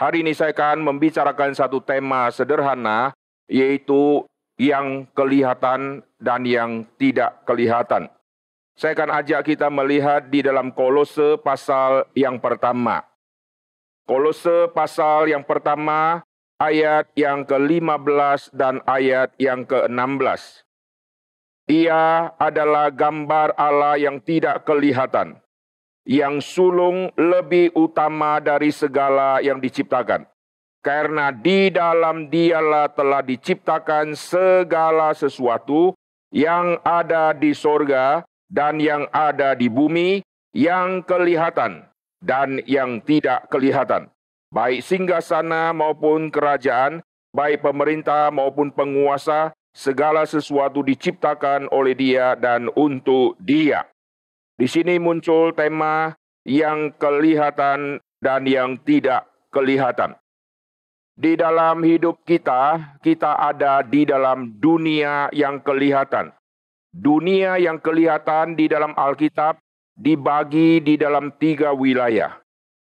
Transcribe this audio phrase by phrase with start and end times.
[0.00, 3.12] Hari ini saya akan membicarakan satu tema sederhana,
[3.44, 4.24] yaitu
[4.56, 8.08] yang kelihatan dan yang tidak kelihatan.
[8.80, 13.04] Saya akan ajak kita melihat di dalam kolose pasal yang pertama.
[14.08, 16.24] Kolose pasal yang pertama,
[16.56, 20.64] ayat yang ke-15 dan ayat yang ke-16.
[21.76, 25.44] Ia adalah gambar Allah yang tidak kelihatan
[26.10, 30.26] yang sulung lebih utama dari segala yang diciptakan.
[30.82, 35.94] Karena di dalam dialah telah diciptakan segala sesuatu
[36.34, 40.18] yang ada di sorga dan yang ada di bumi,
[40.50, 41.86] yang kelihatan
[42.18, 44.10] dan yang tidak kelihatan.
[44.50, 53.38] Baik singgasana maupun kerajaan, baik pemerintah maupun penguasa, segala sesuatu diciptakan oleh dia dan untuk
[53.38, 53.86] dia.
[54.60, 56.12] Di sini muncul tema
[56.44, 60.12] yang kelihatan dan yang tidak kelihatan.
[61.16, 66.36] Di dalam hidup kita, kita ada di dalam dunia yang kelihatan.
[66.92, 69.56] Dunia yang kelihatan di dalam Alkitab
[69.96, 72.36] dibagi di dalam tiga wilayah.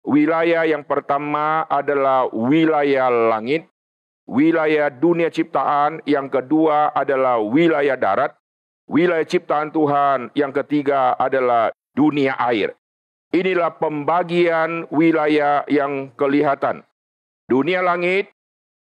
[0.05, 3.65] Wilayah yang pertama adalah wilayah langit,
[4.28, 8.37] wilayah dunia ciptaan, yang kedua adalah wilayah darat,
[8.93, 12.77] Wilayah ciptaan Tuhan yang ketiga adalah dunia air.
[13.33, 16.84] Inilah pembagian wilayah yang kelihatan.
[17.49, 18.29] Dunia langit,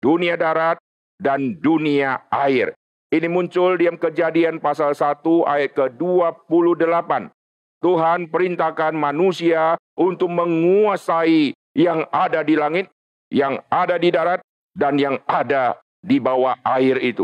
[0.03, 0.75] dunia darat,
[1.23, 2.75] dan dunia air.
[3.15, 7.31] Ini muncul di kejadian pasal 1 ayat ke-28.
[7.79, 12.91] Tuhan perintahkan manusia untuk menguasai yang ada di langit,
[13.31, 14.43] yang ada di darat,
[14.75, 17.23] dan yang ada di bawah air itu.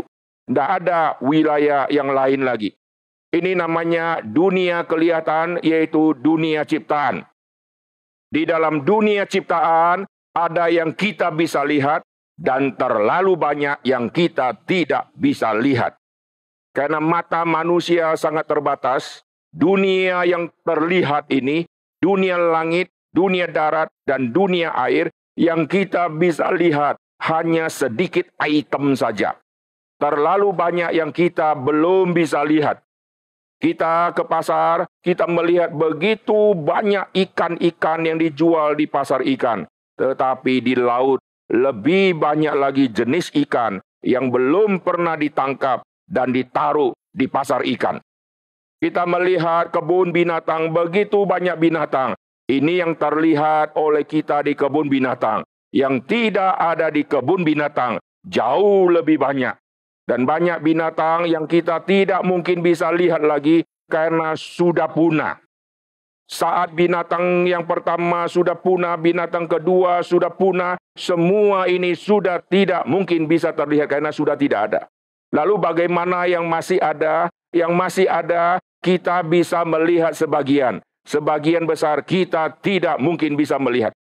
[0.50, 2.74] Tidak ada wilayah yang lain lagi.
[3.30, 7.22] Ini namanya dunia kelihatan, yaitu dunia ciptaan.
[8.26, 10.02] Di dalam dunia ciptaan,
[10.34, 12.02] ada yang kita bisa lihat,
[12.34, 15.94] dan terlalu banyak yang kita tidak bisa lihat.
[16.74, 19.22] Karena mata manusia sangat terbatas,
[19.54, 21.70] dunia yang terlihat ini,
[22.02, 29.38] dunia langit, dunia darat, dan dunia air, yang kita bisa lihat hanya sedikit item saja.
[30.00, 32.80] Terlalu banyak yang kita belum bisa lihat.
[33.60, 39.68] Kita ke pasar, kita melihat begitu banyak ikan-ikan yang dijual di pasar ikan.
[40.00, 41.20] Tetapi di laut
[41.52, 48.00] lebih banyak lagi jenis ikan yang belum pernah ditangkap dan ditaruh di pasar ikan.
[48.80, 52.16] Kita melihat kebun binatang, begitu banyak binatang.
[52.48, 55.44] Ini yang terlihat oleh kita di kebun binatang.
[55.68, 59.59] Yang tidak ada di kebun binatang, jauh lebih banyak.
[60.10, 65.38] Dan banyak binatang yang kita tidak mungkin bisa lihat lagi karena sudah punah.
[66.26, 73.30] Saat binatang yang pertama sudah punah, binatang kedua sudah punah, semua ini sudah tidak mungkin
[73.30, 74.80] bisa terlihat karena sudah tidak ada.
[75.30, 77.30] Lalu bagaimana yang masih ada?
[77.54, 80.82] Yang masih ada, kita bisa melihat sebagian.
[81.06, 83.94] Sebagian besar kita tidak mungkin bisa melihat.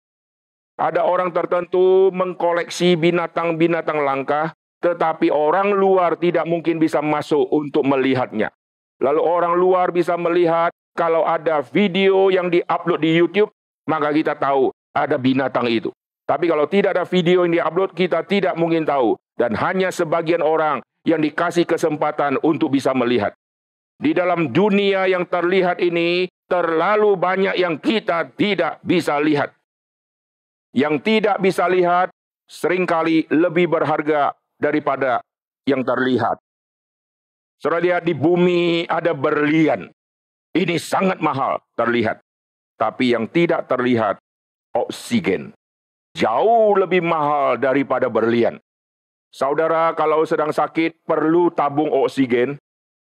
[0.79, 4.55] Ada orang tertentu mengkoleksi binatang-binatang langka,
[4.87, 8.55] tetapi orang luar tidak mungkin bisa masuk untuk melihatnya.
[9.03, 13.51] Lalu orang luar bisa melihat kalau ada video yang diupload di YouTube,
[13.91, 15.91] maka kita tahu ada binatang itu.
[16.23, 19.19] Tapi kalau tidak ada video yang diupload, kita tidak mungkin tahu.
[19.35, 23.35] Dan hanya sebagian orang yang dikasih kesempatan untuk bisa melihat.
[23.99, 29.51] Di dalam dunia yang terlihat ini, terlalu banyak yang kita tidak bisa lihat.
[30.71, 32.15] Yang tidak bisa lihat
[32.47, 35.21] sering kali lebih berharga daripada
[35.69, 36.41] yang terlihat.
[37.57, 39.89] Saudara lihat di bumi ada berlian.
[40.53, 42.21] Ini sangat mahal terlihat.
[42.77, 44.21] Tapi yang tidak terlihat,
[44.77, 45.57] oksigen.
[46.17, 48.61] Jauh lebih mahal daripada berlian.
[49.33, 52.57] Saudara kalau sedang sakit perlu tabung oksigen.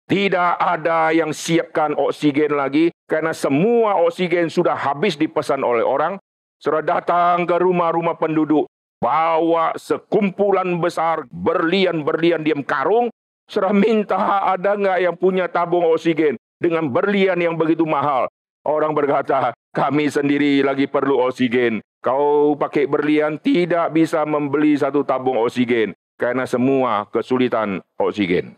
[0.02, 6.20] Tidak ada yang siapkan oksigen lagi karena semua oksigen sudah habis dipesan oleh orang.
[6.60, 8.68] Saudara datang ke rumah-rumah penduduk
[9.02, 13.10] bawa sekumpulan besar berlian-berlian diam karung,
[13.50, 18.30] serah minta ada nggak yang punya tabung oksigen dengan berlian yang begitu mahal.
[18.62, 21.82] Orang berkata, kami sendiri lagi perlu oksigen.
[21.98, 28.54] Kau pakai berlian tidak bisa membeli satu tabung oksigen karena semua kesulitan oksigen.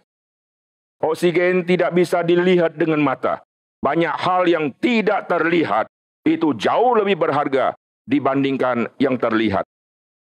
[1.00, 3.40] Oksigen tidak bisa dilihat dengan mata.
[3.80, 5.88] Banyak hal yang tidak terlihat
[6.24, 7.76] itu jauh lebih berharga
[8.08, 9.64] dibandingkan yang terlihat.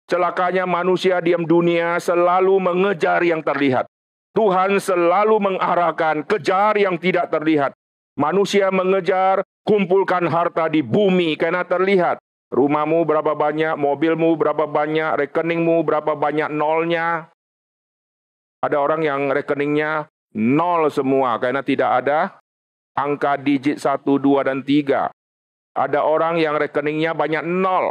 [0.05, 3.89] Celakanya manusia diam dunia selalu mengejar yang terlihat.
[4.37, 7.73] Tuhan selalu mengarahkan kejar yang tidak terlihat.
[8.19, 12.21] Manusia mengejar kumpulkan harta di bumi karena terlihat.
[12.53, 17.33] Rumahmu berapa banyak, mobilmu berapa banyak, rekeningmu berapa banyak nolnya.
[18.63, 20.07] Ada orang yang rekeningnya
[20.37, 22.39] nol semua karena tidak ada
[22.95, 25.11] angka digit 1, 2, dan 3.
[25.75, 27.91] Ada orang yang rekeningnya banyak nol,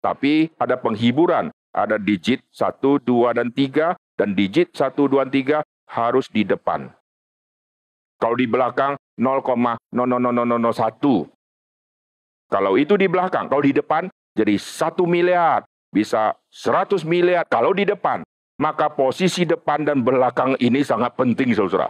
[0.00, 1.52] tapi ada penghiburan.
[1.70, 6.90] Ada digit 1, 2, dan 3, dan digit 1, 2, dan 3 harus di depan.
[8.18, 11.30] Kalau di belakang 0,00001.
[12.50, 15.62] Kalau itu di belakang, kalau di depan jadi satu miliar,
[15.94, 18.26] bisa 100 miliar kalau di depan.
[18.60, 21.88] Maka posisi depan dan belakang ini sangat penting, saudara.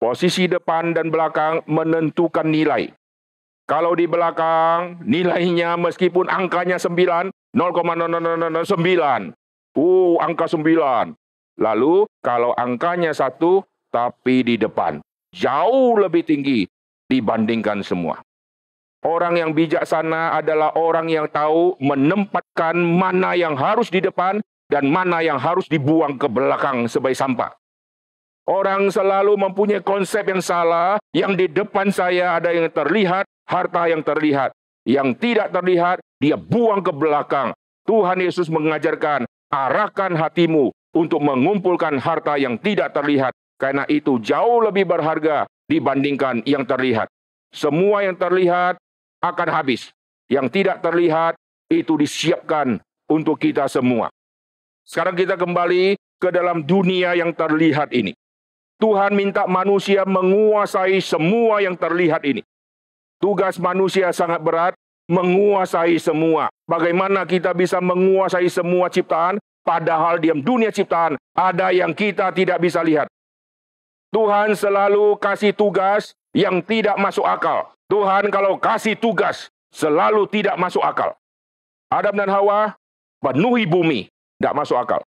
[0.00, 2.90] Posisi depan dan belakang menentukan nilai.
[3.70, 9.30] Kalau di belakang, nilainya meskipun angkanya 9, 0,0009.
[9.78, 11.14] Uh, angka 9.
[11.54, 13.62] Lalu, kalau angkanya satu,
[13.94, 14.98] tapi di depan.
[15.30, 16.66] Jauh lebih tinggi
[17.06, 18.18] dibandingkan semua.
[19.06, 25.22] Orang yang bijaksana adalah orang yang tahu menempatkan mana yang harus di depan dan mana
[25.22, 27.54] yang harus dibuang ke belakang sebagai sampah.
[28.50, 34.06] Orang selalu mempunyai konsep yang salah, yang di depan saya ada yang terlihat, harta yang
[34.06, 34.54] terlihat.
[34.86, 37.50] Yang tidak terlihat, dia buang ke belakang.
[37.84, 43.34] Tuhan Yesus mengajarkan, arahkan hatimu untuk mengumpulkan harta yang tidak terlihat.
[43.60, 47.10] Karena itu jauh lebih berharga dibandingkan yang terlihat.
[47.52, 48.78] Semua yang terlihat
[49.20, 49.92] akan habis.
[50.30, 51.34] Yang tidak terlihat
[51.68, 52.80] itu disiapkan
[53.10, 54.08] untuk kita semua.
[54.86, 58.16] Sekarang kita kembali ke dalam dunia yang terlihat ini.
[58.80, 62.40] Tuhan minta manusia menguasai semua yang terlihat ini.
[63.20, 64.72] Tugas manusia sangat berat,
[65.04, 66.48] menguasai semua.
[66.64, 72.80] Bagaimana kita bisa menguasai semua ciptaan, padahal diam dunia ciptaan ada yang kita tidak bisa
[72.80, 73.12] lihat.
[74.10, 77.70] Tuhan selalu kasih tugas yang tidak masuk akal.
[77.86, 81.14] Tuhan kalau kasih tugas selalu tidak masuk akal.
[81.90, 82.74] Adam dan Hawa
[83.22, 85.04] penuhi bumi, tidak masuk akal.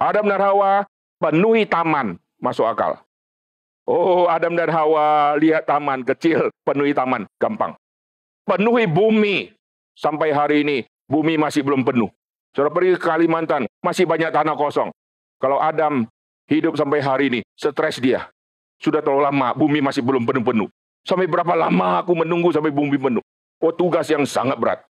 [0.00, 0.88] Adam dan Hawa
[1.22, 3.05] penuhi taman, masuk akal.
[3.86, 7.78] Oh, Adam dan Hawa lihat taman kecil, penuhi taman, gampang.
[8.42, 9.54] Penuhi bumi,
[9.94, 12.10] sampai hari ini bumi masih belum penuh.
[12.50, 14.90] Sudah pergi ke Kalimantan, masih banyak tanah kosong.
[15.38, 16.02] Kalau Adam
[16.50, 18.26] hidup sampai hari ini, stres dia.
[18.82, 20.66] Sudah terlalu lama, bumi masih belum penuh-penuh.
[21.06, 23.22] Sampai berapa lama aku menunggu sampai bumi penuh?
[23.62, 24.82] Oh tugas yang sangat berat.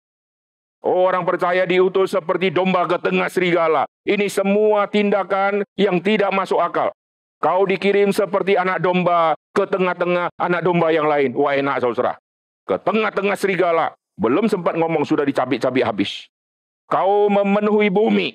[0.84, 3.88] Oh, orang percaya diutus seperti domba ke tengah serigala.
[4.06, 6.92] Ini semua tindakan yang tidak masuk akal.
[7.44, 11.36] Kau dikirim seperti anak domba ke tengah-tengah anak domba yang lain.
[11.36, 12.16] Wah enak saudara.
[12.64, 13.92] Ke tengah-tengah serigala.
[14.16, 16.32] Belum sempat ngomong sudah dicabik-cabik habis.
[16.88, 18.32] Kau memenuhi bumi.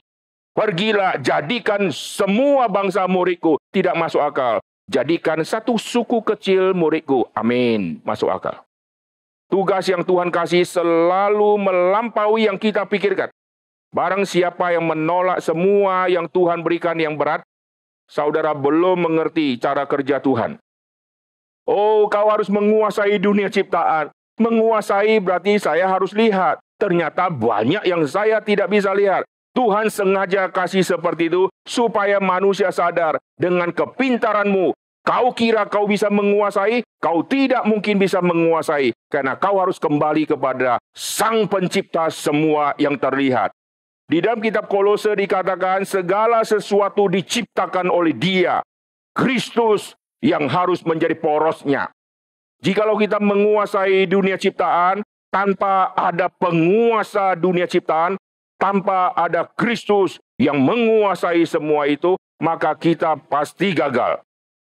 [0.54, 4.62] Pergilah jadikan semua bangsa muridku tidak masuk akal.
[4.86, 7.26] Jadikan satu suku kecil muridku.
[7.34, 7.98] Amin.
[8.06, 8.62] Masuk akal.
[9.50, 13.34] Tugas yang Tuhan kasih selalu melampaui yang kita pikirkan.
[13.90, 17.42] Barang siapa yang menolak semua yang Tuhan berikan yang berat,
[18.10, 20.58] saudara belum mengerti cara kerja Tuhan.
[21.70, 24.10] Oh, kau harus menguasai dunia ciptaan.
[24.42, 26.58] Menguasai berarti saya harus lihat.
[26.82, 29.22] Ternyata banyak yang saya tidak bisa lihat.
[29.54, 34.74] Tuhan sengaja kasih seperti itu supaya manusia sadar dengan kepintaranmu.
[35.06, 40.78] Kau kira kau bisa menguasai, kau tidak mungkin bisa menguasai karena kau harus kembali kepada
[40.94, 43.50] Sang Pencipta semua yang terlihat.
[44.10, 48.58] Di dalam kitab Kolose dikatakan segala sesuatu diciptakan oleh Dia,
[49.14, 51.94] Kristus yang harus menjadi porosnya.
[52.58, 58.18] Jikalau kita menguasai dunia ciptaan tanpa ada penguasa dunia ciptaan,
[58.58, 64.26] tanpa ada Kristus yang menguasai semua itu, maka kita pasti gagal.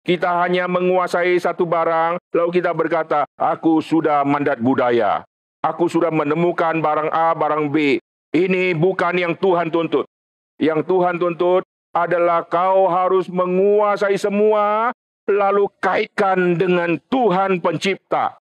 [0.07, 5.26] Kita hanya menguasai satu barang, lalu kita berkata, aku sudah mandat budaya.
[5.64, 7.99] Aku sudah menemukan barang A, barang B.
[8.35, 10.11] Ini bukan yang Tuhan tuntut.
[10.59, 11.62] Yang Tuhan tuntut
[11.95, 14.91] adalah kau harus menguasai semua,
[15.31, 18.35] lalu kaitkan dengan Tuhan pencipta.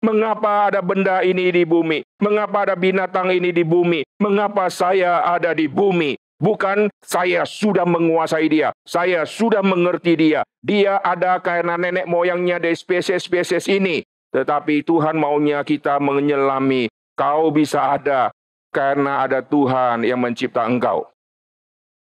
[0.00, 2.00] Mengapa ada benda ini di bumi?
[2.24, 4.08] Mengapa ada binatang ini di bumi?
[4.24, 6.16] Mengapa saya ada di bumi?
[6.36, 10.44] Bukan saya sudah menguasai dia, saya sudah mengerti dia.
[10.64, 14.00] Dia ada karena nenek moyangnya dari spesies-spesies ini.
[14.32, 16.88] Tetapi Tuhan maunya kita menyelami.
[17.16, 18.35] Kau bisa ada
[18.76, 21.08] karena ada Tuhan yang mencipta engkau.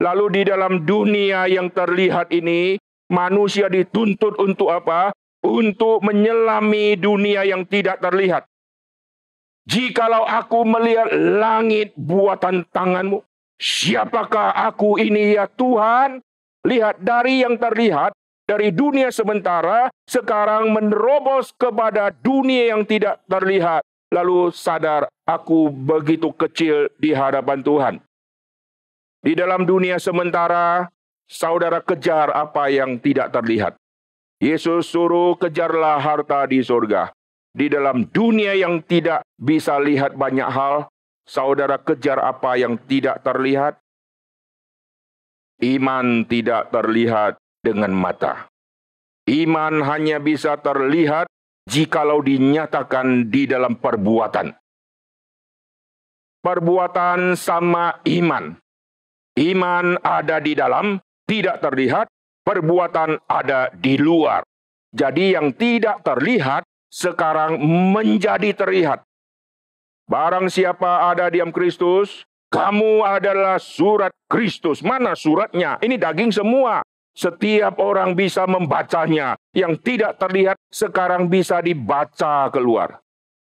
[0.03, 5.15] Lalu di dalam dunia yang terlihat ini, manusia dituntut untuk apa?
[5.47, 8.43] untuk menyelami dunia yang tidak terlihat.
[9.67, 13.23] Jikalau aku melihat langit buatan tanganmu,
[13.59, 16.23] siapakah aku ini ya Tuhan?
[16.67, 18.15] Lihat dari yang terlihat,
[18.47, 23.83] dari dunia sementara, sekarang menerobos kepada dunia yang tidak terlihat.
[24.11, 27.95] Lalu sadar aku begitu kecil di hadapan Tuhan.
[29.27, 30.87] Di dalam dunia sementara,
[31.27, 33.75] saudara kejar apa yang tidak terlihat.
[34.39, 37.11] Yesus suruh kejarlah harta di surga.
[37.57, 40.93] Di dalam dunia yang tidak bisa lihat banyak hal,
[41.25, 43.81] saudara kejar apa yang tidak terlihat.
[45.65, 48.45] Iman tidak terlihat dengan mata.
[49.25, 51.27] Iman hanya bisa terlihat
[51.67, 54.55] jikalau dinyatakan di dalam perbuatan.
[56.41, 58.55] Perbuatan sama iman.
[59.37, 60.97] Iman ada di dalam,
[61.27, 62.07] tidak terlihat,
[62.47, 64.47] perbuatan ada di luar.
[64.95, 69.05] Jadi yang tidak terlihat sekarang menjadi terlihat.
[70.07, 74.81] Barang siapa ada diam Kristus, kamu adalah surat Kristus.
[74.81, 75.83] Mana suratnya?
[75.83, 76.81] Ini daging semua.
[77.17, 79.41] Setiap orang bisa membacanya.
[79.57, 83.01] Yang tidak terlihat sekarang bisa dibaca keluar.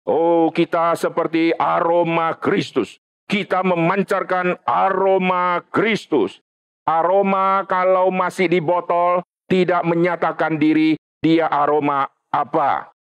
[0.07, 3.03] Oh, kita seperti aroma Kristus.
[3.27, 6.39] Kita memancarkan aroma Kristus.
[6.87, 12.95] Aroma kalau masih di botol tidak menyatakan diri dia aroma apa.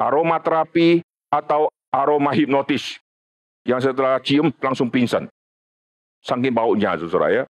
[0.00, 2.96] Aroma terapi atau aroma hipnotis.
[3.68, 5.28] Yang setelah cium langsung pingsan.
[6.24, 7.44] Saking baunya, saudara ya.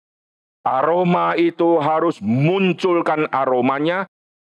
[0.69, 4.05] Aroma itu harus munculkan aromanya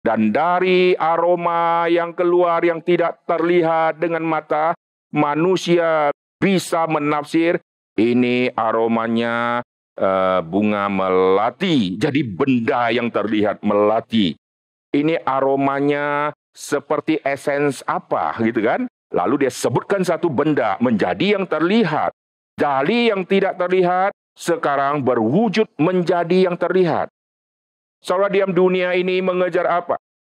[0.05, 4.77] dan dari aroma yang keluar yang tidak terlihat dengan mata,
[5.09, 7.57] manusia bisa menafsir
[7.97, 9.65] ini aromanya
[9.97, 11.97] uh, bunga melati.
[11.97, 14.37] Jadi benda yang terlihat melati.
[14.93, 18.85] Ini aromanya seperti esens apa gitu kan?
[19.09, 22.13] Lalu dia sebutkan satu benda menjadi yang terlihat.
[22.55, 27.07] Dari yang tidak terlihat sekarang berwujud menjadi yang terlihat.
[28.03, 29.95] Saudara diam dunia ini mengejar apa?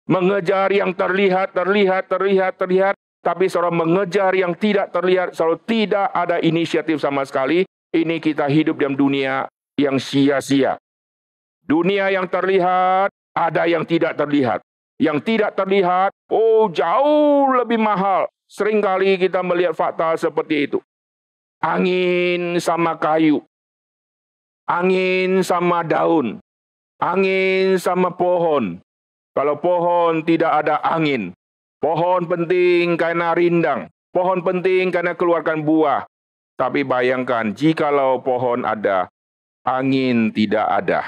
[0.08, 2.94] Mengejar yang terlihat, terlihat, terlihat, terlihat.
[3.20, 7.66] Tapi saudara mengejar yang tidak terlihat, selalu tidak ada inisiatif sama sekali.
[7.92, 9.44] Ini kita hidup dalam dunia
[9.76, 10.80] yang sia-sia.
[11.66, 14.64] Dunia yang terlihat, ada yang tidak terlihat.
[14.96, 18.30] Yang tidak terlihat, oh jauh lebih mahal.
[18.48, 20.78] Seringkali kita melihat fakta seperti itu.
[21.60, 23.44] Angin sama kayu
[24.68, 26.38] angin sama daun,
[27.00, 28.84] angin sama pohon.
[29.32, 31.32] Kalau pohon tidak ada angin,
[31.80, 36.04] pohon penting karena rindang, pohon penting karena keluarkan buah.
[36.58, 39.06] Tapi bayangkan jikalau pohon ada,
[39.62, 41.00] angin tidak ada.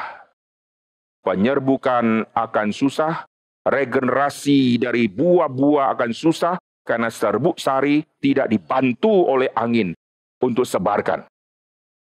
[1.27, 3.27] Penyerbukan akan susah,
[3.67, 6.55] regenerasi dari buah-buah akan susah
[6.87, 9.91] karena serbuk sari tidak dibantu oleh angin
[10.39, 11.30] untuk sebarkan.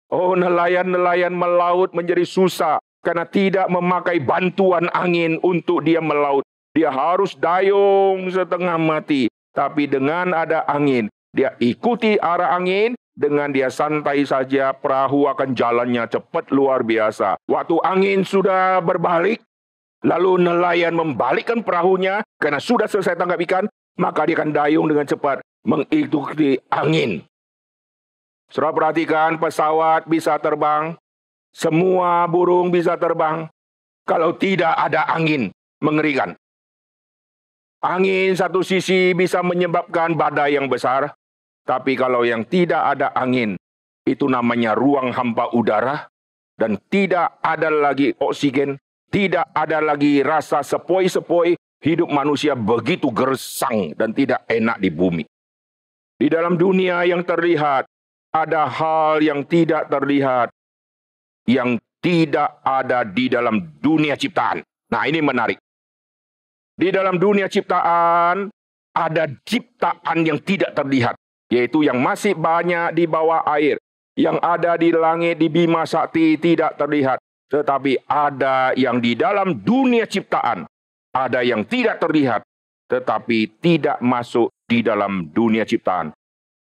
[0.07, 6.47] Oh, nelayan-nelayan melaut menjadi susah karena tidak memakai bantuan angin untuk dia melaut.
[6.75, 9.27] Dia harus dayung setengah mati.
[9.57, 16.05] Tapi dengan ada angin, dia ikuti arah angin, dengan dia santai saja, perahu akan jalannya
[16.05, 17.41] cepat luar biasa.
[17.49, 19.41] Waktu angin sudah berbalik,
[20.05, 23.65] lalu nelayan membalikkan perahunya karena sudah selesai tangkap ikan,
[23.97, 27.25] maka dia akan dayung dengan cepat mengikuti angin.
[28.47, 30.95] Saudara perhatikan pesawat bisa terbang,
[31.51, 33.51] semua burung bisa terbang.
[34.07, 35.51] Kalau tidak ada angin,
[35.83, 36.39] mengerikan.
[37.83, 41.11] Angin satu sisi bisa menyebabkan badai yang besar,
[41.67, 43.59] tapi kalau yang tidak ada angin,
[44.07, 46.07] itu namanya ruang hampa udara,
[46.55, 48.79] dan tidak ada lagi oksigen,
[49.11, 55.25] tidak ada lagi rasa sepoi-sepoi, hidup manusia begitu gersang dan tidak enak di bumi.
[56.17, 57.85] Di dalam dunia yang terlihat,
[58.33, 60.49] ada hal yang tidak terlihat,
[61.49, 64.63] yang tidak ada di dalam dunia ciptaan.
[64.93, 65.59] Nah, ini menarik.
[66.77, 68.53] Di dalam dunia ciptaan,
[68.93, 71.17] ada ciptaan yang tidak terlihat,
[71.49, 73.81] yaitu yang masih banyak di bawah air,
[74.17, 80.05] yang ada di langit, di bima sakti tidak terlihat, tetapi ada yang di dalam dunia
[80.09, 80.69] ciptaan,
[81.13, 82.45] ada yang tidak terlihat,
[82.89, 86.16] tetapi tidak masuk di dalam dunia ciptaan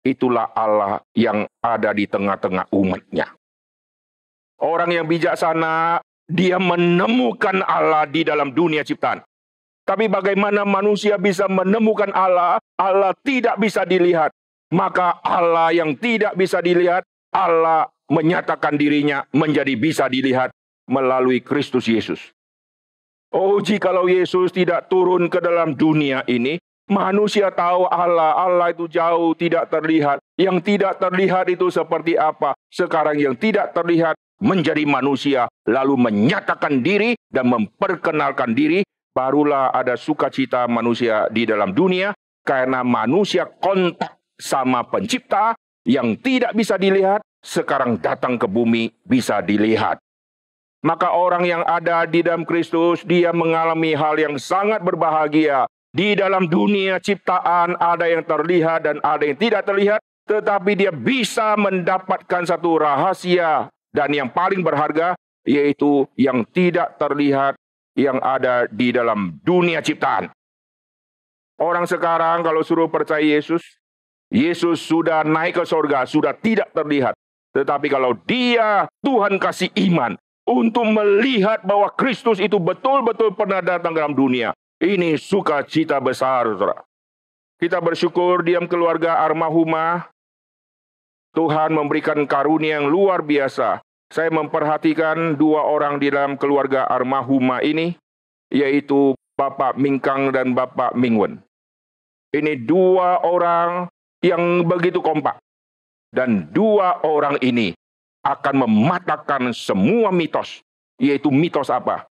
[0.08, 3.28] itulah Allah yang ada di tengah-tengah umatnya.
[4.58, 9.22] Orang yang bijaksana, dia menemukan Allah di dalam dunia ciptaan.
[9.88, 12.60] Tapi bagaimana manusia bisa menemukan Allah?
[12.76, 14.34] Allah tidak bisa dilihat.
[14.68, 20.52] Maka Allah yang tidak bisa dilihat, Allah menyatakan dirinya menjadi bisa dilihat
[20.84, 22.20] melalui Kristus Yesus.
[23.32, 29.36] Oh, jikalau Yesus tidak turun ke dalam dunia ini, Manusia tahu Allah, Allah itu jauh
[29.36, 30.24] tidak terlihat.
[30.40, 32.56] Yang tidak terlihat itu seperti apa?
[32.72, 40.64] Sekarang yang tidak terlihat menjadi manusia, lalu menyatakan diri dan memperkenalkan diri, barulah ada sukacita
[40.64, 45.52] manusia di dalam dunia, karena manusia kontak sama pencipta
[45.84, 50.00] yang tidak bisa dilihat, sekarang datang ke bumi bisa dilihat.
[50.86, 55.66] Maka orang yang ada di dalam Kristus, dia mengalami hal yang sangat berbahagia.
[55.88, 61.56] Di dalam dunia ciptaan ada yang terlihat dan ada yang tidak terlihat, tetapi dia bisa
[61.56, 65.16] mendapatkan satu rahasia dan yang paling berharga,
[65.48, 67.56] yaitu yang tidak terlihat
[67.96, 70.28] yang ada di dalam dunia ciptaan.
[71.58, 73.64] Orang sekarang kalau suruh percaya Yesus,
[74.30, 77.16] Yesus sudah naik ke sorga, sudah tidak terlihat.
[77.56, 80.14] Tetapi kalau dia Tuhan kasih iman
[80.46, 84.54] untuk melihat bahwa Kristus itu betul-betul pernah datang dalam dunia.
[84.78, 86.86] Ini sukacita besar, saudara.
[87.58, 90.06] Kita bersyukur diam keluarga Armahumah.
[91.34, 93.82] Tuhan memberikan karunia yang luar biasa.
[94.08, 97.98] Saya memperhatikan dua orang di dalam keluarga Armahumah ini,
[98.54, 101.42] yaitu Bapak Mingkang dan Bapak Mingwen.
[102.30, 103.90] Ini dua orang
[104.22, 105.42] yang begitu kompak.
[106.14, 107.74] Dan dua orang ini
[108.22, 110.62] akan mematahkan semua mitos.
[111.02, 112.06] Yaitu mitos apa?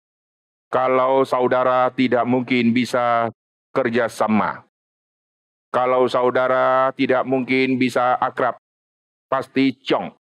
[0.73, 3.29] Kalau saudara tidak mungkin bisa
[3.77, 4.65] kerjasama.
[5.69, 8.57] Kalau saudara tidak mungkin bisa akrab.
[9.29, 10.17] Pasti cong.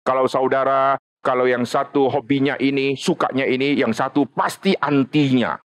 [0.00, 5.60] Kalau saudara, kalau yang satu hobinya ini, sukanya ini, yang satu pasti antinya.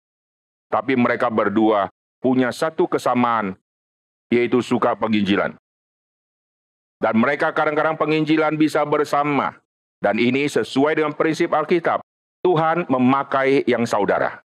[0.66, 1.86] Tapi mereka berdua
[2.18, 3.54] punya satu kesamaan,
[4.34, 5.54] yaitu suka penginjilan.
[6.98, 9.54] Dan mereka kadang-kadang penginjilan bisa bersama.
[10.02, 12.02] Dan ini sesuai dengan prinsip Alkitab.
[12.44, 14.44] Tuhan memakai yang saudara.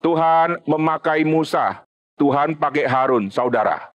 [0.00, 1.84] Tuhan memakai Musa.
[2.16, 3.92] Tuhan pakai Harun, saudara.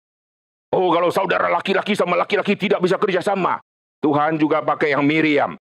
[0.73, 3.61] Oh, kalau saudara laki-laki sama laki-laki tidak bisa kerja sama.
[4.01, 5.61] Tuhan juga pakai yang Miriam.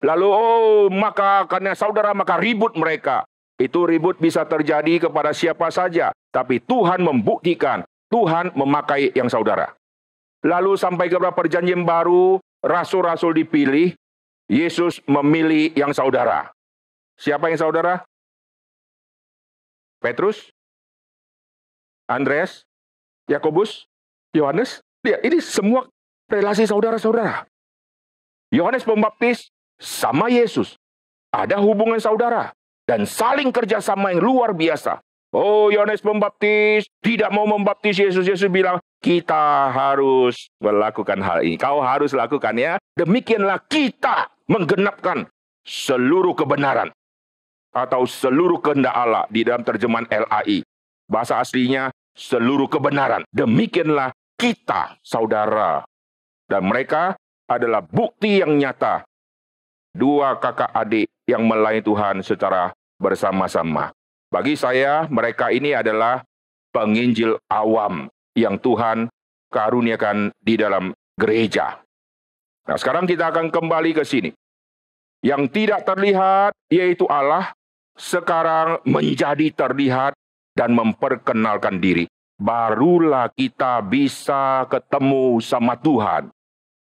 [0.00, 3.28] Lalu, oh, maka karena saudara maka ribut mereka.
[3.60, 6.16] Itu ribut bisa terjadi kepada siapa saja.
[6.32, 9.74] Tapi Tuhan membuktikan Tuhan memakai yang saudara.
[10.46, 13.96] Lalu sampai kepada perjanjian baru, rasul-rasul dipilih,
[14.46, 16.53] Yesus memilih yang saudara.
[17.14, 18.02] Siapa yang saudara?
[20.02, 20.52] Petrus,
[22.04, 22.68] Andreas,
[23.30, 23.88] Yakobus,
[24.36, 24.84] Yohanes.
[25.04, 25.88] Ya, ini semua
[26.28, 27.48] relasi saudara-saudara.
[28.52, 29.48] Yohanes Pembaptis
[29.80, 30.76] sama Yesus.
[31.34, 32.54] Ada hubungan saudara
[32.86, 35.02] dan saling kerjasama yang luar biasa.
[35.34, 38.22] Oh, Yohanes Pembaptis tidak mau membaptis Yesus.
[38.22, 41.58] Yesus bilang, kita harus melakukan hal ini.
[41.58, 42.78] Kau harus lakukan ya.
[42.94, 45.26] Demikianlah kita menggenapkan
[45.66, 46.94] seluruh kebenaran.
[47.74, 50.62] Atau seluruh kehendak Allah di dalam terjemahan LAI.
[51.10, 53.26] Bahasa aslinya, seluruh kebenaran.
[53.34, 55.82] Demikianlah kita, saudara.
[56.46, 57.18] Dan mereka
[57.50, 59.02] adalah bukti yang nyata.
[59.90, 63.90] Dua kakak adik yang melayani Tuhan secara bersama-sama.
[64.30, 66.22] Bagi saya, mereka ini adalah
[66.74, 69.06] penginjil awam yang Tuhan
[69.50, 71.78] karuniakan di dalam gereja.
[72.66, 74.34] Nah, sekarang kita akan kembali ke sini.
[75.22, 77.54] Yang tidak terlihat, yaitu Allah,
[77.94, 80.14] sekarang menjadi terlihat
[80.54, 82.06] dan memperkenalkan diri.
[82.34, 86.34] Barulah kita bisa ketemu sama Tuhan.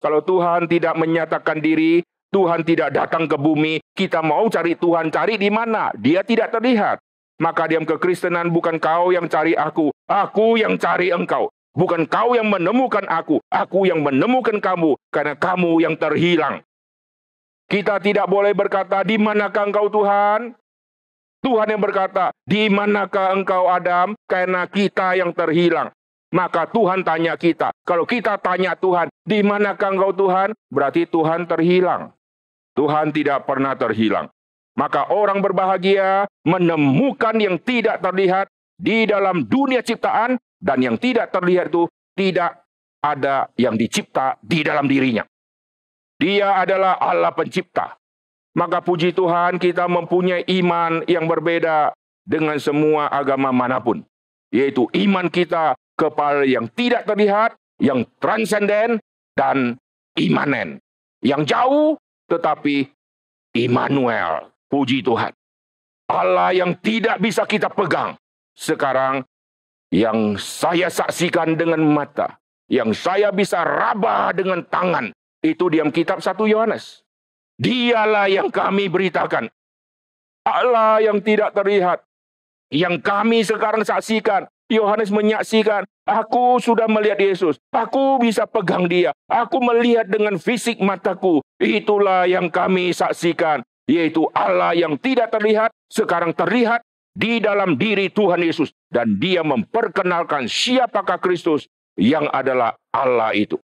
[0.00, 5.36] Kalau Tuhan tidak menyatakan diri, Tuhan tidak datang ke bumi, kita mau cari Tuhan, cari
[5.40, 5.92] di mana?
[5.96, 7.00] Dia tidak terlihat.
[7.40, 11.48] Maka diam kekristenan bukan kau yang cari aku, aku yang cari engkau.
[11.72, 16.60] Bukan kau yang menemukan aku, aku yang menemukan kamu, karena kamu yang terhilang.
[17.70, 20.59] Kita tidak boleh berkata, di manakah engkau Tuhan?
[21.40, 24.12] Tuhan yang berkata, di manakah engkau Adam?
[24.28, 25.88] Karena kita yang terhilang.
[26.30, 30.54] Maka Tuhan tanya kita, kalau kita tanya Tuhan, di manakah engkau Tuhan?
[30.70, 32.14] Berarti Tuhan terhilang.
[32.78, 34.30] Tuhan tidak pernah terhilang.
[34.78, 38.46] Maka orang berbahagia menemukan yang tidak terlihat
[38.78, 41.84] di dalam dunia ciptaan dan yang tidak terlihat itu
[42.16, 42.64] tidak
[43.04, 45.26] ada yang dicipta di dalam dirinya.
[46.16, 47.99] Dia adalah Allah pencipta.
[48.50, 51.94] Maka puji Tuhan kita mempunyai iman yang berbeda
[52.26, 54.02] dengan semua agama mana pun.
[54.50, 58.98] Yaitu iman kita kepada yang tidak terlihat, yang transenden,
[59.38, 59.78] dan
[60.18, 60.82] imanen.
[61.22, 61.88] Yang jauh
[62.26, 62.90] tetapi
[63.54, 64.54] Immanuel.
[64.70, 65.34] Puji Tuhan.
[66.06, 68.14] Allah yang tidak bisa kita pegang.
[68.54, 69.26] Sekarang
[69.90, 72.38] yang saya saksikan dengan mata.
[72.70, 75.10] Yang saya bisa raba dengan tangan.
[75.42, 77.02] Itu diam kitab satu Yohanes.
[77.60, 79.52] Dialah yang kami beritakan.
[80.48, 82.00] Allah yang tidak terlihat.
[82.72, 84.48] Yang kami sekarang saksikan.
[84.70, 87.58] Yohanes menyaksikan, aku sudah melihat Yesus.
[87.74, 89.10] Aku bisa pegang dia.
[89.26, 91.42] Aku melihat dengan fisik mataku.
[91.58, 98.38] Itulah yang kami saksikan yaitu Allah yang tidak terlihat, sekarang terlihat di dalam diri Tuhan
[98.38, 98.70] Yesus.
[98.86, 101.66] Dan dia memperkenalkan siapakah Kristus,
[101.98, 103.58] yang adalah Allah itu.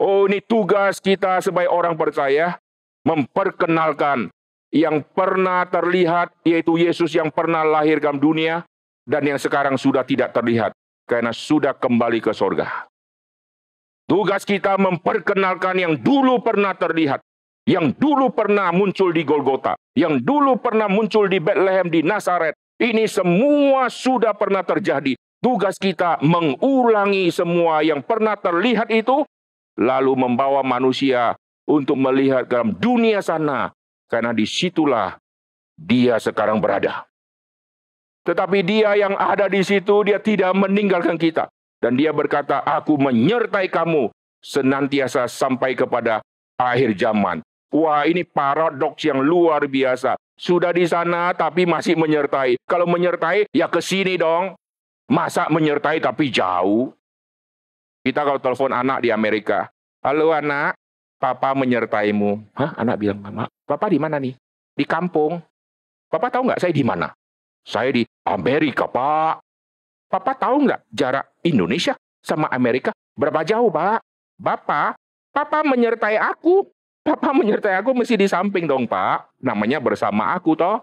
[0.00, 2.56] Oh ini tugas kita sebagai orang percaya
[3.04, 4.28] memperkenalkan
[4.70, 8.62] yang pernah terlihat yaitu Yesus yang pernah lahir dalam dunia
[9.02, 10.70] dan yang sekarang sudah tidak terlihat
[11.10, 12.86] karena sudah kembali ke sorga.
[14.06, 17.22] Tugas kita memperkenalkan yang dulu pernah terlihat,
[17.66, 22.54] yang dulu pernah muncul di Golgota, yang dulu pernah muncul di Bethlehem, di Nazaret.
[22.80, 25.14] Ini semua sudah pernah terjadi.
[25.38, 29.22] Tugas kita mengulangi semua yang pernah terlihat itu
[29.78, 31.38] lalu membawa manusia
[31.70, 33.70] untuk melihat dalam dunia sana,
[34.10, 35.14] karena di situlah
[35.78, 37.06] dia sekarang berada.
[38.26, 41.46] Tetapi dia yang ada di situ, dia tidak meninggalkan kita.
[41.80, 46.20] Dan dia berkata, aku menyertai kamu senantiasa sampai kepada
[46.60, 47.40] akhir zaman.
[47.70, 50.18] Wah ini paradoks yang luar biasa.
[50.34, 52.58] Sudah di sana tapi masih menyertai.
[52.66, 54.58] Kalau menyertai ya ke sini dong.
[55.10, 56.94] Masa menyertai tapi jauh?
[58.06, 59.68] Kita kalau telepon anak di Amerika,
[60.00, 60.78] halo anak,
[61.20, 62.40] papa menyertaimu.
[62.56, 62.72] Hah?
[62.80, 64.34] Anak bilang, mama, papa di mana nih?
[64.74, 65.38] Di kampung.
[66.08, 67.12] Papa tahu nggak saya di mana?
[67.62, 69.44] Saya di Amerika, pak.
[70.10, 74.02] Papa tahu nggak jarak Indonesia sama Amerika berapa jauh, pak?
[74.40, 74.96] Bapak,
[75.30, 76.66] papa menyertai aku.
[77.04, 79.30] Papa menyertai aku mesti di samping dong, pak.
[79.38, 80.82] Namanya bersama aku, toh.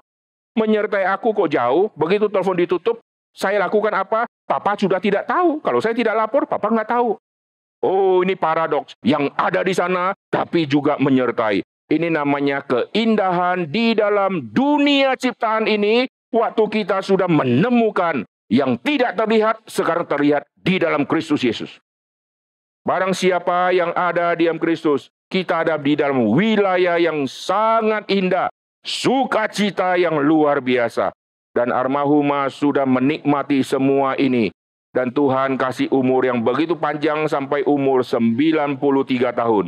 [0.55, 2.97] Menyertai aku kok jauh, begitu telepon ditutup,
[3.37, 4.25] saya lakukan apa?
[4.49, 5.61] Papa sudah tidak tahu.
[5.61, 7.13] Kalau saya tidak lapor, Papa nggak tahu.
[7.81, 8.97] Oh, ini paradoks.
[9.05, 11.61] Yang ada di sana, tapi juga menyertai.
[11.87, 16.09] Ini namanya keindahan di dalam dunia ciptaan ini.
[16.27, 21.79] Waktu kita sudah menemukan yang tidak terlihat, sekarang terlihat di dalam Kristus Yesus.
[22.83, 28.51] Barang siapa yang ada di dalam Kristus, kita ada di dalam wilayah yang sangat indah.
[28.83, 31.11] Sukacita yang luar biasa
[31.51, 34.53] dan Armahuma sudah menikmati semua ini.
[34.95, 38.79] Dan Tuhan kasih umur yang begitu panjang sampai umur 93
[39.35, 39.65] tahun.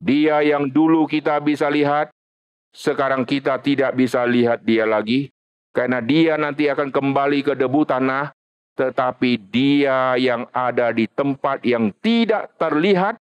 [0.00, 2.08] Dia yang dulu kita bisa lihat,
[2.72, 5.28] sekarang kita tidak bisa lihat dia lagi.
[5.70, 8.34] Karena dia nanti akan kembali ke debu tanah,
[8.74, 13.20] tetapi dia yang ada di tempat yang tidak terlihat,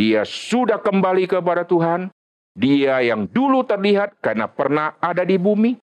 [0.00, 2.10] dia sudah kembali kepada Tuhan.
[2.50, 5.78] Dia yang dulu terlihat karena pernah ada di bumi,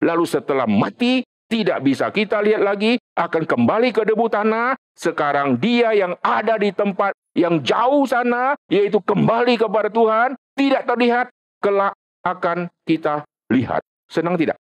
[0.00, 4.78] Lalu setelah mati, tidak bisa kita lihat lagi, akan kembali ke debu tanah.
[4.94, 11.26] Sekarang dia yang ada di tempat yang jauh sana, yaitu kembali kepada Tuhan, tidak terlihat,
[11.58, 13.82] kelak akan kita lihat.
[14.06, 14.54] Senang tidak?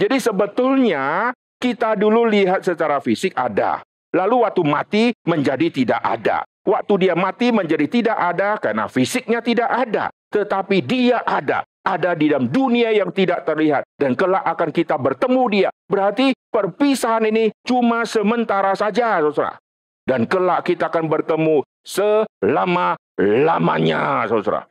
[0.00, 3.84] Jadi sebetulnya kita dulu lihat secara fisik ada.
[4.16, 6.48] Lalu waktu mati menjadi tidak ada.
[6.64, 10.08] Waktu dia mati menjadi tidak ada karena fisiknya tidak ada.
[10.32, 15.42] Tetapi dia ada ada di dalam dunia yang tidak terlihat dan kelak akan kita bertemu
[15.52, 15.68] dia.
[15.84, 19.60] Berarti perpisahan ini cuma sementara saja, Saudara.
[20.04, 24.64] Dan kelak kita akan bertemu selama-lamanya, Saudara.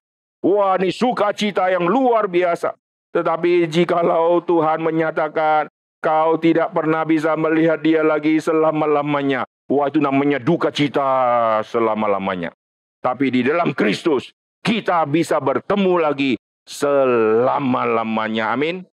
[0.43, 2.73] Wah, ini sukacita yang luar biasa.
[3.13, 5.69] Tetapi jikalau Tuhan menyatakan
[6.02, 9.45] kau tidak pernah bisa melihat dia lagi selama-lamanya.
[9.69, 12.52] Wah, itu namanya duka cita selama-lamanya.
[12.99, 16.36] Tapi di dalam Kristus, kita bisa bertemu lagi
[16.67, 18.56] selama-lamanya.
[18.56, 18.88] Amin.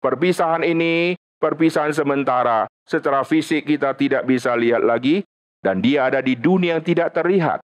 [0.00, 2.68] Perpisahan ini perpisahan sementara.
[2.84, 5.22] Secara fisik kita tidak bisa lihat lagi
[5.62, 7.60] dan dia ada di dunia yang tidak terlihat.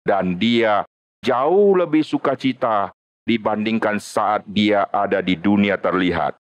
[0.00, 0.84] Dan dia
[1.20, 2.92] jauh lebih sukacita
[3.28, 6.36] dibandingkan saat dia ada di dunia terlihat.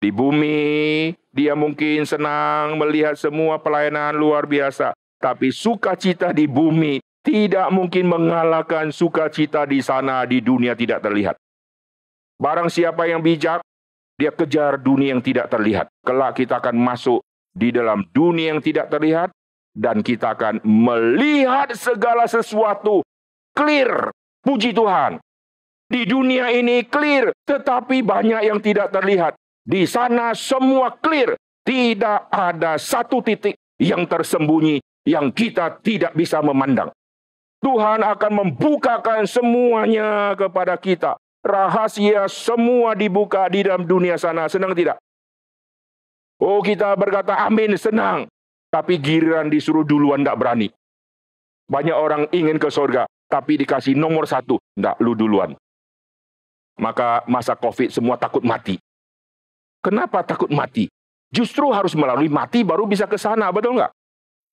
[0.00, 7.68] Di bumi, dia mungkin senang melihat semua pelayanan luar biasa, tapi sukacita di bumi tidak
[7.68, 11.36] mungkin mengalahkan sukacita di sana di dunia tidak terlihat.
[12.40, 13.60] Barang siapa yang bijak,
[14.16, 15.92] dia kejar dunia yang tidak terlihat.
[16.00, 17.20] Kelak kita akan masuk
[17.52, 19.28] di dalam dunia yang tidak terlihat
[19.76, 23.04] dan kita akan melihat segala sesuatu
[23.52, 24.08] clear.
[24.40, 25.20] Puji Tuhan.
[25.90, 29.36] Di dunia ini clear, tetapi banyak yang tidak terlihat.
[29.60, 31.36] Di sana semua clear.
[31.60, 36.88] Tidak ada satu titik yang tersembunyi yang kita tidak bisa memandang.
[37.60, 41.20] Tuhan akan membukakan semuanya kepada kita.
[41.40, 44.48] Rahasia semua dibuka di dalam dunia sana.
[44.48, 44.96] Senang tidak?
[46.40, 48.24] Oh kita berkata amin, senang.
[48.72, 50.68] Tapi giliran disuruh duluan tidak berani.
[51.68, 54.56] Banyak orang ingin ke surga, tapi dikasih nomor satu.
[54.74, 55.52] Tidak, lu duluan.
[56.80, 58.80] Maka masa COVID semua takut mati.
[59.84, 60.88] Kenapa takut mati?
[61.28, 63.92] Justru harus melalui mati baru bisa ke sana, betul nggak?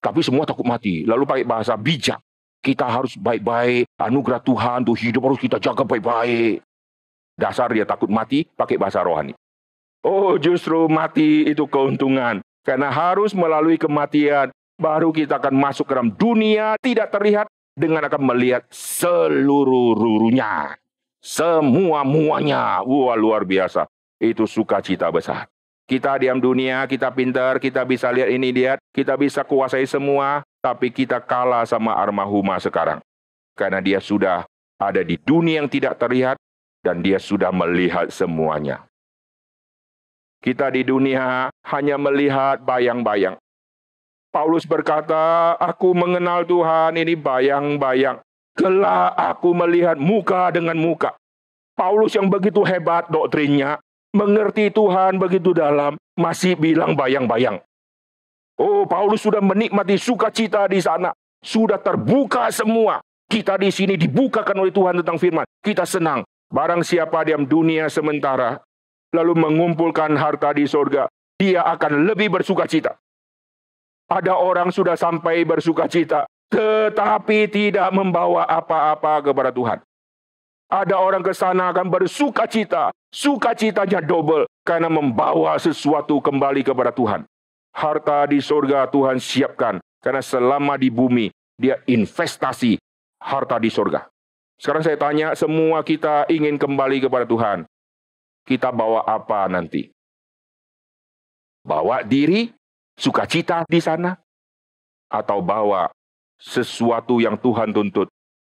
[0.04, 1.08] Tapi semua takut mati.
[1.08, 2.20] Lalu pakai bahasa bijak.
[2.62, 6.60] Kita harus baik-baik, anugerah Tuhan tuh hidup harus kita jaga baik-baik.
[7.38, 9.38] Dasar dia takut mati pakai bahasa rohani.
[10.02, 12.42] Oh justru mati itu keuntungan.
[12.66, 18.34] Karena harus melalui kematian, baru kita akan masuk ke dalam dunia tidak terlihat dengan akan
[18.34, 20.74] melihat seluruh-luruhnya.
[21.22, 22.82] Semua-muanya.
[22.88, 23.86] Wah, luar biasa.
[24.18, 25.46] Itu sukacita besar.
[25.88, 30.92] Kita diam dunia, kita pintar, kita bisa lihat ini lihat, kita bisa kuasai semua, tapi
[30.92, 33.00] kita kalah sama Armahuma sekarang.
[33.56, 34.44] Karena dia sudah
[34.76, 36.36] ada di dunia yang tidak terlihat,
[36.84, 38.84] dan dia sudah melihat semuanya.
[40.44, 43.40] Kita di dunia hanya melihat bayang-bayang.
[44.30, 48.22] Paulus berkata, aku mengenal Tuhan ini bayang-bayang.
[48.54, 51.16] Kelak aku melihat muka dengan muka.
[51.74, 53.82] Paulus yang begitu hebat doktrinnya,
[54.14, 57.64] mengerti Tuhan begitu dalam, masih bilang bayang-bayang.
[58.58, 61.14] Oh, Paulus sudah menikmati sukacita di sana.
[61.46, 62.98] Sudah terbuka semua.
[63.30, 65.46] Kita di sini dibukakan oleh Tuhan tentang firman.
[65.62, 66.26] Kita senang.
[66.48, 68.64] Barang siapa diam dunia sementara,
[69.12, 72.96] lalu mengumpulkan harta di sorga, dia akan lebih bersukacita.
[74.08, 79.84] Ada orang sudah sampai bersukacita, tetapi tidak membawa apa-apa kepada Tuhan.
[80.72, 82.96] Ada orang ke sana akan bersukacita.
[83.12, 87.28] Sukacitanya double karena membawa sesuatu kembali kepada Tuhan.
[87.74, 92.78] Harta di surga Tuhan siapkan karena selama di bumi dia investasi
[93.22, 94.06] harta di surga.
[94.58, 97.66] Sekarang saya tanya semua kita ingin kembali kepada Tuhan.
[98.48, 99.92] Kita bawa apa nanti?
[101.62, 102.50] Bawa diri,
[102.96, 104.16] sukacita di sana?
[105.12, 105.92] Atau bawa
[106.40, 108.08] sesuatu yang Tuhan tuntut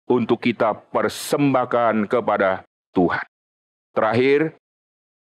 [0.07, 2.63] untuk kita persembahkan kepada
[2.95, 3.27] Tuhan.
[3.97, 4.55] Terakhir,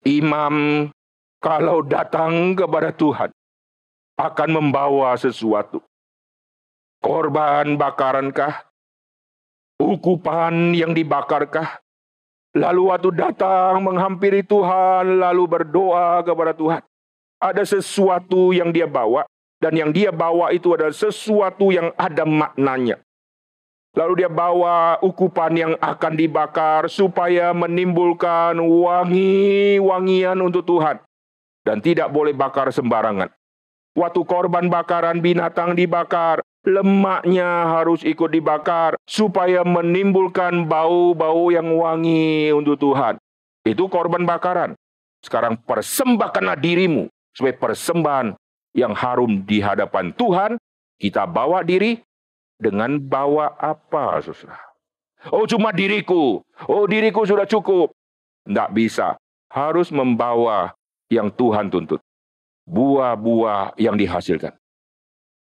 [0.05, 0.89] imam
[1.39, 3.31] kalau datang kepada Tuhan
[4.17, 5.85] akan membawa sesuatu.
[7.05, 8.65] Korban bakarankah?
[9.77, 11.85] Ukupan yang dibakarkah?
[12.57, 16.81] Lalu waktu datang menghampiri Tuhan, lalu berdoa kepada Tuhan.
[17.37, 19.29] Ada sesuatu yang dia bawa,
[19.61, 22.97] dan yang dia bawa itu adalah sesuatu yang ada maknanya.
[23.97, 31.01] Lalu dia bawa ukupan yang akan dibakar supaya menimbulkan wangi-wangian untuk Tuhan.
[31.65, 33.29] Dan tidak boleh bakar sembarangan.
[33.97, 42.77] Waktu korban bakaran binatang dibakar, lemaknya harus ikut dibakar supaya menimbulkan bau-bau yang wangi untuk
[42.77, 43.17] Tuhan.
[43.65, 44.77] Itu korban bakaran.
[45.25, 48.37] Sekarang persembahkanlah dirimu sebagai persembahan
[48.77, 50.61] yang harum di hadapan Tuhan.
[51.01, 51.97] Kita bawa diri
[52.61, 54.61] dengan bawa apa, saudara?
[55.33, 56.45] Oh, cuma diriku.
[56.69, 57.97] Oh, diriku sudah cukup.
[58.45, 59.17] Tidak bisa.
[59.49, 60.77] Harus membawa
[61.09, 61.99] yang Tuhan tuntut.
[62.67, 64.53] Buah-buah yang dihasilkan.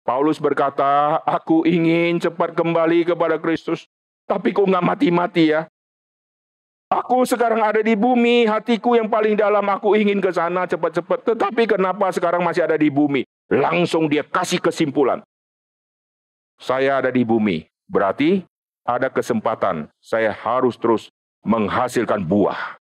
[0.01, 3.85] Paulus berkata, aku ingin cepat kembali kepada Kristus.
[4.25, 5.69] Tapi kok nggak mati-mati ya?
[6.91, 11.23] Aku sekarang ada di bumi, hatiku yang paling dalam aku ingin ke sana cepat-cepat.
[11.23, 13.23] Tetapi kenapa sekarang masih ada di bumi?
[13.47, 15.23] Langsung dia kasih kesimpulan
[16.61, 17.65] saya ada di bumi.
[17.89, 18.45] Berarti
[18.85, 21.09] ada kesempatan saya harus terus
[21.41, 22.77] menghasilkan buah.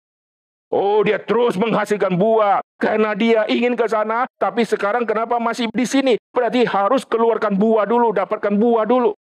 [0.72, 5.88] Oh, dia terus menghasilkan buah karena dia ingin ke sana, tapi sekarang kenapa masih di
[5.88, 6.14] sini?
[6.36, 9.16] Berarti harus keluarkan buah dulu, dapatkan buah dulu.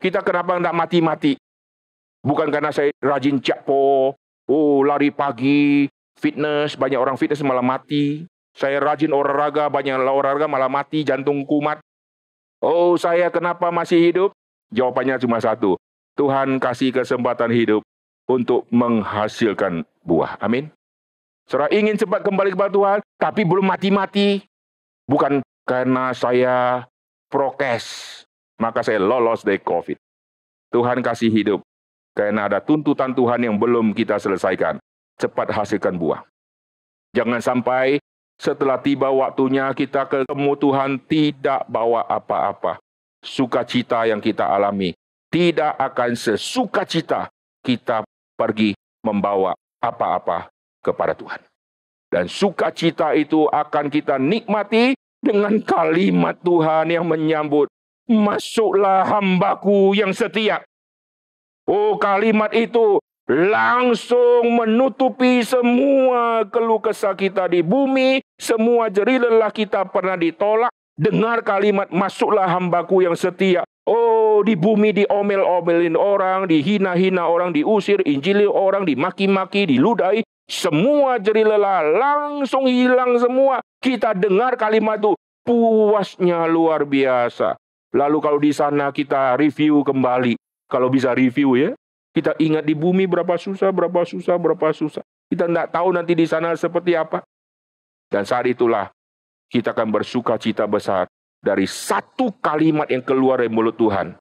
[0.00, 1.32] Kita kenapa tidak mati-mati?
[2.20, 4.12] Bukan karena saya rajin cakpo,
[4.48, 5.88] oh lari pagi,
[6.20, 8.28] fitness, banyak orang fitness malah mati.
[8.52, 11.80] Saya rajin olahraga, banyak olahraga malah mati, jantung kumat.
[12.60, 14.30] Oh, saya kenapa masih hidup?
[14.68, 15.80] Jawabannya cuma satu.
[16.20, 17.80] Tuhan kasih kesempatan hidup
[18.28, 20.36] untuk menghasilkan buah.
[20.44, 20.68] Amin.
[21.50, 24.46] Saudara ingin cepat kembali kepada Tuhan, tapi belum mati-mati.
[25.10, 26.86] Bukan karena saya
[27.26, 28.22] prokes,
[28.54, 29.98] maka saya lolos dari COVID.
[30.70, 31.58] Tuhan kasih hidup,
[32.14, 34.78] karena ada tuntutan Tuhan yang belum kita selesaikan.
[35.18, 36.22] Cepat hasilkan buah.
[37.18, 37.98] Jangan sampai
[38.38, 42.78] setelah tiba waktunya kita ketemu Tuhan tidak bawa apa-apa.
[43.26, 44.94] Sukacita yang kita alami
[45.34, 47.26] tidak akan sesukacita
[47.66, 48.06] kita
[48.38, 50.46] pergi membawa apa-apa
[50.80, 51.40] kepada Tuhan.
[52.10, 57.70] Dan sukacita itu akan kita nikmati dengan kalimat Tuhan yang menyambut.
[58.10, 60.66] Masuklah hambaku yang setia.
[61.70, 62.98] Oh kalimat itu
[63.30, 70.74] langsung menutupi semua keluh kesah kita di bumi, semua jeri lelah kita pernah ditolak.
[71.00, 73.64] Dengar kalimat masuklah hambaku yang setia.
[73.88, 80.20] Oh, di bumi diomel-omelin orang, dihina-hina orang, diusir, injili orang, dimaki-maki, diludai.
[80.44, 83.64] Semua jeri lelah langsung hilang semua.
[83.80, 87.56] Kita dengar kalimat itu, puasnya luar biasa.
[87.96, 90.36] Lalu kalau di sana kita review kembali,
[90.68, 91.72] kalau bisa review ya,
[92.12, 95.00] kita ingat di bumi berapa susah, berapa susah, berapa susah.
[95.32, 97.24] Kita tidak tahu nanti di sana seperti apa.
[98.12, 98.92] Dan saat itulah
[99.50, 101.10] kita akan bersuka cita besar
[101.42, 104.14] dari satu kalimat yang keluar dari mulut Tuhan.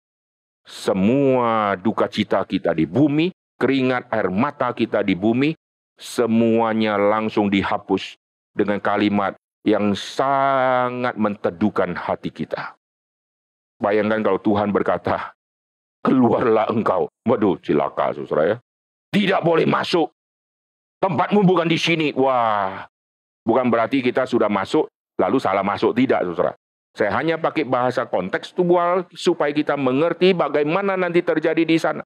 [0.66, 3.30] Semua duka cita kita di bumi,
[3.62, 5.54] keringat air mata kita di bumi,
[5.96, 8.18] semuanya langsung dihapus
[8.58, 12.74] dengan kalimat yang sangat menteduhkan hati kita.
[13.80, 15.32] Bayangkan kalau Tuhan berkata,
[16.04, 17.08] keluarlah engkau.
[17.28, 18.58] Waduh, cilaka saudara ya.
[19.10, 20.12] Tidak boleh masuk.
[21.00, 22.12] Tempatmu bukan di sini.
[22.12, 22.84] Wah,
[23.48, 25.92] bukan berarti kita sudah masuk, lalu salah masuk.
[25.92, 26.56] Tidak, saudara.
[26.96, 32.02] Saya hanya pakai bahasa kontekstual supaya kita mengerti bagaimana nanti terjadi di sana.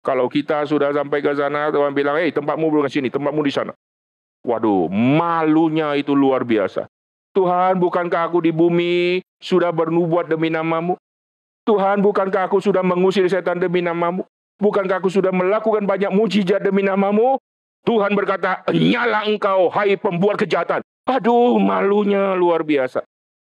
[0.00, 3.74] Kalau kita sudah sampai ke sana, Tuhan bilang, hei tempatmu bukan sini, tempatmu di sana.
[4.46, 6.88] Waduh, malunya itu luar biasa.
[7.36, 10.96] Tuhan, bukankah aku di bumi sudah bernubuat demi namamu?
[11.68, 14.24] Tuhan, bukankah aku sudah mengusir setan demi namamu?
[14.56, 17.36] Bukankah aku sudah melakukan banyak mujizat demi namamu?
[17.84, 20.80] Tuhan berkata, nyala engkau, hai pembuat kejahatan.
[21.08, 23.00] Aduh, malunya luar biasa.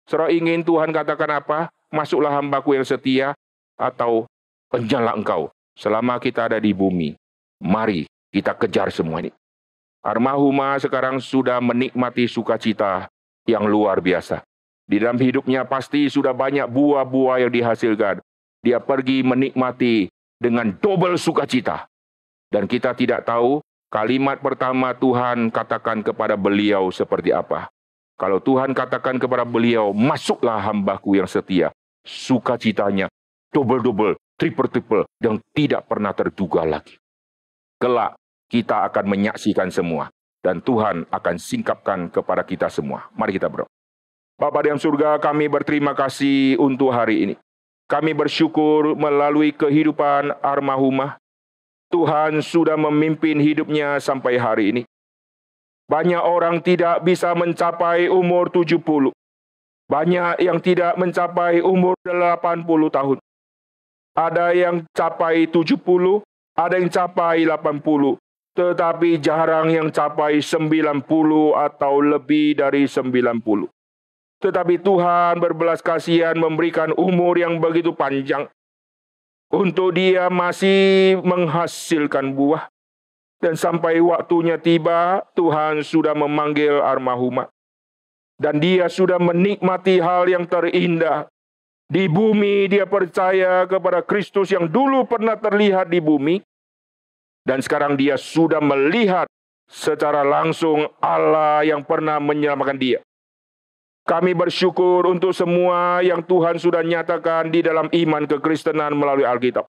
[0.08, 1.68] Serah ingin Tuhan katakan apa?
[1.92, 3.36] Masuklah hambaku yang setia,
[3.76, 4.24] atau
[4.72, 5.52] nyala engkau.
[5.76, 7.12] Selama kita ada di bumi,
[7.60, 9.32] mari kita kejar semua ini.
[10.00, 13.12] Armahuma sekarang sudah menikmati sukacita
[13.44, 14.40] yang luar biasa.
[14.88, 18.18] Di dalam hidupnya pasti sudah banyak buah-buah yang dihasilkan.
[18.64, 20.08] Dia pergi menikmati
[20.40, 21.84] dengan double sukacita.
[22.48, 23.60] Dan kita tidak tahu
[23.92, 27.68] kalimat pertama Tuhan katakan kepada beliau seperti apa.
[28.16, 31.68] Kalau Tuhan katakan kepada beliau, masuklah hambaku yang setia.
[32.02, 33.12] Sukacitanya
[33.52, 36.96] double-double, triple-triple, yang tidak pernah terduga lagi.
[37.76, 38.16] Kelak
[38.48, 40.08] kita akan menyaksikan semua
[40.42, 43.06] dan Tuhan akan singkapkan kepada kita semua.
[43.14, 43.70] Mari kita berdoa.
[44.36, 47.34] Bapa di surga, kami berterima kasih untuk hari ini.
[47.86, 51.21] Kami bersyukur melalui kehidupan armahumah.
[51.92, 54.82] Tuhan sudah memimpin hidupnya sampai hari ini.
[55.92, 59.12] Banyak orang tidak bisa mencapai umur 70.
[59.92, 63.18] Banyak yang tidak mencapai umur 80 tahun.
[64.16, 66.24] Ada yang capai 70,
[66.56, 68.16] ada yang capai 80
[68.52, 71.08] tetapi jarang yang capai 90
[71.56, 73.68] atau lebih dari 90.
[74.42, 78.44] Tetapi Tuhan berbelas kasihan memberikan umur yang begitu panjang
[79.52, 82.72] untuk dia masih menghasilkan buah.
[83.42, 87.52] Dan sampai waktunya tiba, Tuhan sudah memanggil Armahuma.
[88.40, 91.28] Dan dia sudah menikmati hal yang terindah.
[91.92, 96.40] Di bumi dia percaya kepada Kristus yang dulu pernah terlihat di bumi
[97.44, 99.26] dan sekarang dia sudah melihat
[99.66, 102.98] secara langsung Allah yang pernah menyelamatkan dia.
[104.02, 109.70] Kami bersyukur untuk semua yang Tuhan sudah nyatakan di dalam iman kekristenan melalui Alkitab.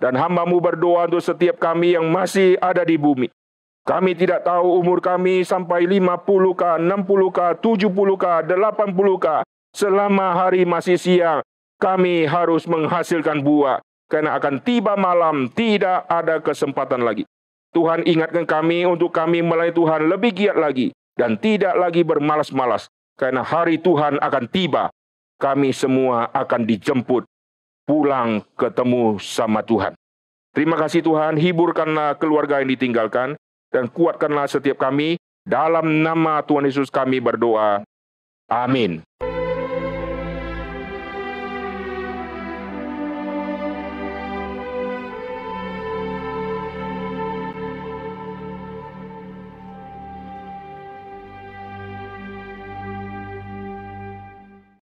[0.00, 3.28] Dan hambamu berdoa untuk setiap kami yang masih ada di bumi.
[3.86, 9.26] Kami tidak tahu umur kami sampai 50K, 60K, 70K, 80K.
[9.76, 11.40] Selama hari masih siang,
[11.76, 13.84] kami harus menghasilkan buah.
[14.08, 17.28] Karena akan tiba malam, tidak ada kesempatan lagi.
[17.76, 20.96] Tuhan ingatkan kami untuk kami melayani Tuhan lebih giat lagi.
[21.16, 22.88] Dan tidak lagi bermalas-malas.
[23.16, 24.92] Karena hari Tuhan akan tiba.
[25.36, 27.28] Kami semua akan dijemput
[27.84, 29.92] pulang ketemu sama Tuhan.
[30.56, 33.36] Terima kasih Tuhan, hiburkanlah keluarga yang ditinggalkan
[33.68, 35.20] dan kuatkanlah setiap kami.
[35.44, 37.84] Dalam nama Tuhan Yesus kami berdoa.
[38.48, 39.04] Amin.